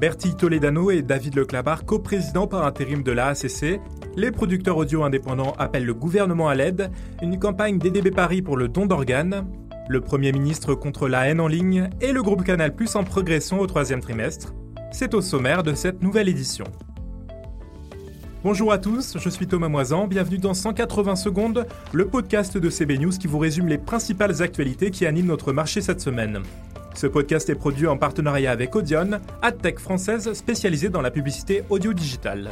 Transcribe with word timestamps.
Bertie 0.00 0.36
Toledano 0.36 0.92
et 0.92 1.02
David 1.02 1.34
Leclabar, 1.34 1.84
coprésidents 1.84 2.46
par 2.46 2.64
intérim 2.64 3.02
de 3.02 3.10
l'AACC, 3.10 3.80
les 4.14 4.30
producteurs 4.30 4.76
audio 4.76 5.02
indépendants 5.02 5.54
appellent 5.58 5.84
le 5.84 5.94
gouvernement 5.94 6.48
à 6.48 6.54
l'aide, 6.54 6.92
une 7.20 7.36
campagne 7.36 7.80
DDB 7.80 8.12
Paris 8.12 8.40
pour 8.40 8.56
le 8.56 8.68
don 8.68 8.86
d'organes, 8.86 9.48
le 9.88 10.00
Premier 10.00 10.30
ministre 10.30 10.76
contre 10.76 11.08
la 11.08 11.26
haine 11.26 11.40
en 11.40 11.48
ligne 11.48 11.90
et 12.00 12.12
le 12.12 12.22
groupe 12.22 12.44
Canal 12.44 12.76
Plus 12.76 12.94
en 12.94 13.02
progression 13.02 13.58
au 13.58 13.66
troisième 13.66 14.00
trimestre. 14.00 14.54
C'est 14.92 15.14
au 15.14 15.20
sommaire 15.20 15.64
de 15.64 15.74
cette 15.74 16.00
nouvelle 16.00 16.28
édition. 16.28 16.66
Bonjour 18.44 18.70
à 18.70 18.78
tous, 18.78 19.18
je 19.18 19.28
suis 19.28 19.48
Thomas 19.48 19.68
Moisan, 19.68 20.06
bienvenue 20.06 20.38
dans 20.38 20.54
180 20.54 21.16
secondes, 21.16 21.66
le 21.92 22.06
podcast 22.06 22.56
de 22.56 22.70
CB 22.70 22.98
News 22.98 23.10
qui 23.10 23.26
vous 23.26 23.40
résume 23.40 23.66
les 23.66 23.78
principales 23.78 24.42
actualités 24.42 24.92
qui 24.92 25.06
animent 25.06 25.26
notre 25.26 25.52
marché 25.52 25.80
cette 25.80 26.00
semaine. 26.00 26.42
Ce 26.94 27.06
podcast 27.06 27.48
est 27.50 27.54
produit 27.54 27.86
en 27.86 27.96
partenariat 27.96 28.50
avec 28.50 28.74
Audion, 28.74 29.20
AdTech 29.42 29.78
française 29.78 30.32
spécialisée 30.32 30.88
dans 30.88 31.00
la 31.00 31.10
publicité 31.10 31.62
audio-digitale. 31.70 32.50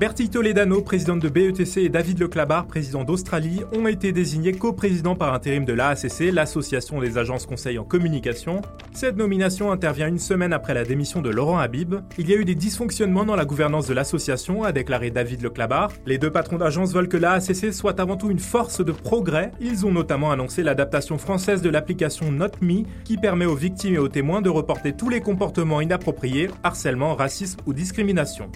Bertie 0.00 0.30
Toledano, 0.30 0.80
présidente 0.80 1.20
de 1.20 1.28
BETC, 1.28 1.76
et 1.76 1.90
David 1.90 2.20
Leclabar, 2.20 2.66
président 2.66 3.04
d'Australie, 3.04 3.60
ont 3.76 3.86
été 3.86 4.12
désignés 4.12 4.54
coprésidents 4.54 5.14
par 5.14 5.34
intérim 5.34 5.66
de 5.66 5.74
l'AACC, 5.74 6.32
l'Association 6.32 7.00
des 7.00 7.18
agences 7.18 7.44
conseils 7.44 7.78
en 7.78 7.84
communication. 7.84 8.62
Cette 8.94 9.18
nomination 9.18 9.70
intervient 9.70 10.08
une 10.08 10.18
semaine 10.18 10.54
après 10.54 10.72
la 10.72 10.84
démission 10.84 11.20
de 11.20 11.28
Laurent 11.28 11.58
Habib. 11.58 11.96
Il 12.16 12.30
y 12.30 12.32
a 12.32 12.36
eu 12.36 12.46
des 12.46 12.54
dysfonctionnements 12.54 13.26
dans 13.26 13.36
la 13.36 13.44
gouvernance 13.44 13.88
de 13.88 13.92
l'association, 13.92 14.64
a 14.64 14.72
déclaré 14.72 15.10
David 15.10 15.42
Leclabar. 15.42 15.92
Les 16.06 16.16
deux 16.16 16.30
patrons 16.30 16.56
d'agence 16.56 16.94
veulent 16.94 17.10
que 17.10 17.18
l'AACC 17.18 17.70
soit 17.74 18.00
avant 18.00 18.16
tout 18.16 18.30
une 18.30 18.38
force 18.38 18.82
de 18.82 18.92
progrès. 18.92 19.52
Ils 19.60 19.84
ont 19.84 19.92
notamment 19.92 20.32
annoncé 20.32 20.62
l'adaptation 20.62 21.18
française 21.18 21.60
de 21.60 21.68
l'application 21.68 22.32
NotMe, 22.32 22.84
qui 23.04 23.18
permet 23.18 23.44
aux 23.44 23.54
victimes 23.54 23.96
et 23.96 23.98
aux 23.98 24.08
témoins 24.08 24.40
de 24.40 24.48
reporter 24.48 24.96
tous 24.96 25.10
les 25.10 25.20
comportements 25.20 25.82
inappropriés, 25.82 26.48
harcèlement, 26.62 27.14
racisme 27.14 27.60
ou 27.66 27.74
discrimination. 27.74 28.50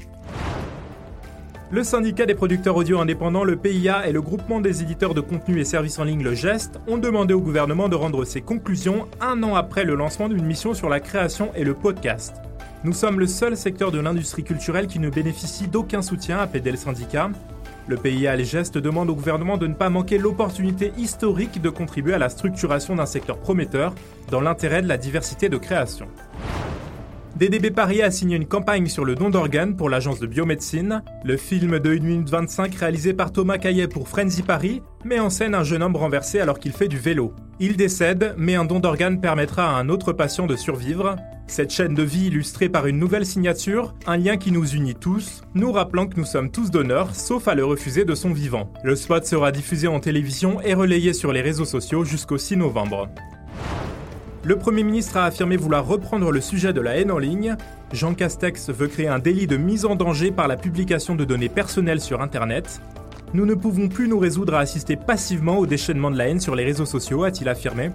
Le 1.74 1.82
syndicat 1.82 2.24
des 2.24 2.36
producteurs 2.36 2.76
audio 2.76 3.00
indépendants, 3.00 3.42
le 3.42 3.56
PIA, 3.56 4.06
et 4.06 4.12
le 4.12 4.22
groupement 4.22 4.60
des 4.60 4.80
éditeurs 4.80 5.12
de 5.12 5.20
contenu 5.20 5.58
et 5.58 5.64
services 5.64 5.98
en 5.98 6.04
ligne, 6.04 6.22
le 6.22 6.32
GEST, 6.32 6.78
ont 6.86 6.98
demandé 6.98 7.34
au 7.34 7.40
gouvernement 7.40 7.88
de 7.88 7.96
rendre 7.96 8.24
ses 8.24 8.42
conclusions 8.42 9.08
un 9.20 9.42
an 9.42 9.56
après 9.56 9.82
le 9.82 9.96
lancement 9.96 10.28
d'une 10.28 10.44
mission 10.44 10.72
sur 10.72 10.88
la 10.88 11.00
création 11.00 11.50
et 11.56 11.64
le 11.64 11.74
podcast. 11.74 12.36
Nous 12.84 12.92
sommes 12.92 13.18
le 13.18 13.26
seul 13.26 13.56
secteur 13.56 13.90
de 13.90 13.98
l'industrie 13.98 14.44
culturelle 14.44 14.86
qui 14.86 15.00
ne 15.00 15.10
bénéficie 15.10 15.66
d'aucun 15.66 16.00
soutien, 16.00 16.38
a 16.38 16.46
pédé 16.46 16.70
le 16.70 16.76
syndicat. 16.76 17.30
Le 17.88 17.96
PIA 17.96 18.34
et 18.34 18.38
le 18.38 18.44
GEST 18.44 18.78
demandent 18.78 19.10
au 19.10 19.16
gouvernement 19.16 19.56
de 19.56 19.66
ne 19.66 19.74
pas 19.74 19.90
manquer 19.90 20.16
l'opportunité 20.16 20.92
historique 20.96 21.60
de 21.60 21.70
contribuer 21.70 22.14
à 22.14 22.18
la 22.18 22.28
structuration 22.28 22.94
d'un 22.94 23.06
secteur 23.06 23.36
prometteur 23.38 23.96
dans 24.30 24.40
l'intérêt 24.40 24.80
de 24.80 24.86
la 24.86 24.96
diversité 24.96 25.48
de 25.48 25.56
création. 25.56 26.06
DDB 27.36 27.72
Paris 27.72 28.00
a 28.00 28.12
signé 28.12 28.36
une 28.36 28.46
campagne 28.46 28.86
sur 28.86 29.04
le 29.04 29.16
don 29.16 29.28
d'organes 29.28 29.74
pour 29.74 29.90
l'agence 29.90 30.20
de 30.20 30.26
biomédecine. 30.28 31.02
Le 31.24 31.36
film 31.36 31.80
de 31.80 31.90
1 31.90 31.98
minute 31.98 32.30
25 32.30 32.72
réalisé 32.76 33.12
par 33.12 33.32
Thomas 33.32 33.58
Caillet 33.58 33.88
pour 33.88 34.08
Frenzy 34.08 34.42
Paris 34.44 34.82
met 35.04 35.18
en 35.18 35.30
scène 35.30 35.56
un 35.56 35.64
jeune 35.64 35.82
homme 35.82 35.96
renversé 35.96 36.38
alors 36.38 36.60
qu'il 36.60 36.70
fait 36.70 36.86
du 36.86 36.96
vélo. 36.96 37.34
Il 37.58 37.76
décède, 37.76 38.36
mais 38.38 38.54
un 38.54 38.64
don 38.64 38.78
d'organes 38.78 39.20
permettra 39.20 39.68
à 39.68 39.80
un 39.80 39.88
autre 39.88 40.12
patient 40.12 40.46
de 40.46 40.54
survivre. 40.54 41.16
Cette 41.48 41.72
chaîne 41.72 41.94
de 41.94 42.04
vie 42.04 42.28
illustrée 42.28 42.68
par 42.68 42.86
une 42.86 42.98
nouvelle 42.98 43.26
signature, 43.26 43.94
un 44.06 44.16
lien 44.16 44.36
qui 44.36 44.52
nous 44.52 44.68
unit 44.68 44.94
tous, 44.94 45.42
nous 45.54 45.72
rappelant 45.72 46.06
que 46.06 46.16
nous 46.16 46.24
sommes 46.24 46.52
tous 46.52 46.70
donneurs, 46.70 47.16
sauf 47.16 47.48
à 47.48 47.56
le 47.56 47.64
refuser 47.64 48.04
de 48.04 48.14
son 48.14 48.32
vivant. 48.32 48.72
Le 48.84 48.94
spot 48.94 49.26
sera 49.26 49.50
diffusé 49.50 49.88
en 49.88 49.98
télévision 49.98 50.60
et 50.60 50.74
relayé 50.74 51.12
sur 51.12 51.32
les 51.32 51.42
réseaux 51.42 51.64
sociaux 51.64 52.04
jusqu'au 52.04 52.38
6 52.38 52.58
novembre. 52.58 53.08
Le 54.46 54.56
Premier 54.56 54.82
ministre 54.82 55.16
a 55.16 55.24
affirmé 55.24 55.56
vouloir 55.56 55.86
reprendre 55.86 56.30
le 56.30 56.40
sujet 56.42 56.74
de 56.74 56.82
la 56.82 56.98
haine 56.98 57.10
en 57.10 57.16
ligne. 57.16 57.56
Jean 57.94 58.12
Castex 58.12 58.68
veut 58.68 58.88
créer 58.88 59.08
un 59.08 59.18
délit 59.18 59.46
de 59.46 59.56
mise 59.56 59.86
en 59.86 59.94
danger 59.94 60.30
par 60.30 60.48
la 60.48 60.58
publication 60.58 61.14
de 61.14 61.24
données 61.24 61.48
personnelles 61.48 62.02
sur 62.02 62.20
Internet. 62.20 62.82
Nous 63.32 63.46
ne 63.46 63.54
pouvons 63.54 63.88
plus 63.88 64.06
nous 64.06 64.18
résoudre 64.18 64.54
à 64.54 64.58
assister 64.58 64.96
passivement 64.96 65.56
au 65.56 65.64
déchaînement 65.64 66.10
de 66.10 66.18
la 66.18 66.28
haine 66.28 66.40
sur 66.40 66.54
les 66.54 66.64
réseaux 66.64 66.84
sociaux, 66.84 67.24
a-t-il 67.24 67.48
affirmé. 67.48 67.90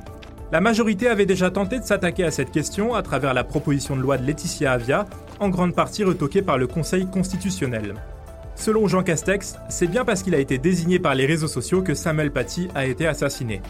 La 0.52 0.60
majorité 0.60 1.08
avait 1.08 1.28
déjà 1.28 1.52
tenté 1.52 1.78
de 1.78 1.86
s'attaquer 1.86 2.24
à 2.24 2.32
cette 2.32 2.50
question 2.50 2.96
à 2.96 3.04
travers 3.04 3.36
la 3.36 3.44
proposition 3.44 3.96
de 3.96 4.02
loi 4.02 4.18
de 4.18 4.26
Laetitia 4.26 4.72
Avia, 4.72 5.06
en 5.40 5.50
grande 5.50 5.76
partie 5.76 6.04
retoquée 6.04 6.42
par 6.42 6.58
le 6.58 6.66
Conseil 6.66 7.06
constitutionnel. 7.06 7.94
Selon 8.56 8.88
Jean 8.88 9.04
Castex, 9.04 9.56
c'est 9.70 9.88
bien 9.88 10.04
parce 10.04 10.24
qu'il 10.24 10.34
a 10.34 10.40
été 10.40 10.58
désigné 10.58 10.98
par 10.98 11.14
les 11.14 11.28
réseaux 11.28 11.48
sociaux 11.48 11.84
que 11.84 11.94
Samuel 11.94 12.32
Paty 12.32 12.70
a 12.74 12.88
été 12.88 13.06
assassiné. 13.06 13.62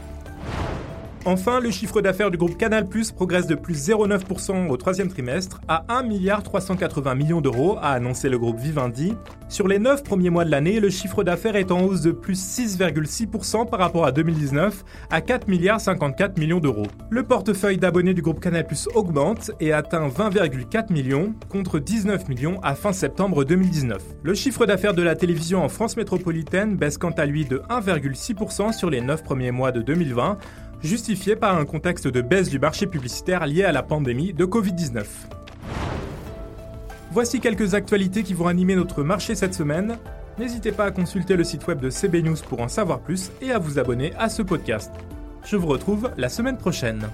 Enfin, 1.25 1.59
le 1.59 1.69
chiffre 1.69 1.99
d'affaires 2.01 2.31
du 2.31 2.37
groupe 2.37 2.57
Canal 2.57 2.87
Plus 2.87 3.11
progresse 3.11 3.45
de 3.45 3.55
plus 3.55 3.89
0,9% 3.89 4.69
au 4.69 4.77
troisième 4.77 5.09
trimestre 5.09 5.59
à 5.67 5.83
1 5.89 6.03
milliard 6.03 6.43
380 6.43 7.13
millions 7.13 7.41
d'euros, 7.41 7.77
a 7.81 7.91
annoncé 7.91 8.29
le 8.29 8.39
groupe 8.39 8.57
Vivendi. 8.57 9.15
Sur 9.49 9.67
les 9.67 9.79
9 9.79 10.03
premiers 10.03 10.29
mois 10.29 10.45
de 10.45 10.51
l'année, 10.51 10.79
le 10.79 10.89
chiffre 10.89 11.23
d'affaires 11.23 11.57
est 11.57 11.71
en 11.71 11.81
hausse 11.81 12.01
de 12.01 12.11
plus 12.11 12.39
6,6% 12.39 13.69
par 13.69 13.79
rapport 13.79 14.05
à 14.05 14.13
2019 14.13 14.85
à 15.09 15.19
4 15.19 15.49
milliards 15.49 15.81
54 15.81 16.39
millions 16.39 16.59
d'euros. 16.59 16.87
Le 17.09 17.23
portefeuille 17.23 17.77
d'abonnés 17.77 18.13
du 18.13 18.21
groupe 18.21 18.39
Canal 18.39 18.65
Plus 18.65 18.87
augmente 18.95 19.51
et 19.59 19.73
atteint 19.73 20.07
20,4 20.07 20.93
millions 20.93 21.33
contre 21.49 21.79
19 21.79 22.29
millions 22.29 22.61
à 22.63 22.75
fin 22.75 22.93
septembre 22.93 23.43
2019. 23.43 24.01
Le 24.23 24.33
chiffre 24.35 24.65
d'affaires 24.65 24.93
de 24.93 25.01
la 25.01 25.15
télévision 25.15 25.63
en 25.63 25.69
France 25.69 25.97
métropolitaine 25.97 26.77
baisse 26.77 26.97
quant 26.97 27.11
à 27.11 27.25
lui 27.25 27.43
de 27.43 27.61
1,6% 27.69 28.71
sur 28.71 28.89
les 28.89 29.01
9 29.01 29.23
premiers 29.23 29.51
mois 29.51 29.73
de 29.73 29.81
2020 29.81 30.37
justifié 30.83 31.35
par 31.35 31.57
un 31.57 31.65
contexte 31.65 32.07
de 32.07 32.21
baisse 32.21 32.49
du 32.49 32.59
marché 32.59 32.87
publicitaire 32.87 33.45
lié 33.45 33.63
à 33.63 33.71
la 33.71 33.83
pandémie 33.83 34.33
de 34.33 34.45
Covid-19. 34.45 35.05
Voici 37.11 37.39
quelques 37.39 37.73
actualités 37.73 38.23
qui 38.23 38.33
vont 38.33 38.47
animer 38.47 38.75
notre 38.75 39.03
marché 39.03 39.35
cette 39.35 39.53
semaine. 39.53 39.97
N'hésitez 40.37 40.71
pas 40.71 40.85
à 40.85 40.91
consulter 40.91 41.35
le 41.35 41.43
site 41.43 41.67
web 41.67 41.79
de 41.79 41.89
CB 41.89 42.21
News 42.21 42.37
pour 42.47 42.61
en 42.61 42.67
savoir 42.67 42.99
plus 42.99 43.31
et 43.41 43.51
à 43.51 43.59
vous 43.59 43.79
abonner 43.79 44.13
à 44.17 44.29
ce 44.29 44.41
podcast. 44.41 44.91
Je 45.43 45.57
vous 45.57 45.67
retrouve 45.67 46.11
la 46.17 46.29
semaine 46.29 46.57
prochaine. 46.57 47.09